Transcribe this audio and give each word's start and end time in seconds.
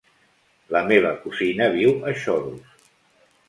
La 0.75 0.81
meva 0.87 1.11
cosina 1.27 1.69
viu 1.77 1.95
a 2.13 2.17
Xodos. 2.25 2.85